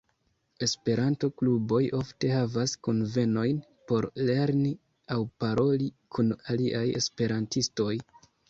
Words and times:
Esperanto-kluboj 0.67 1.81
ofte 1.97 2.31
havas 2.37 2.73
kunvenojn 2.87 3.61
por 3.91 4.09
lerni 4.31 4.73
aŭ 5.17 5.21
paroli 5.45 5.93
kun 6.17 6.37
aliaj 6.55 6.87
esperantistoj. 7.03 7.97